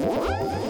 Woohoo! 0.00 0.69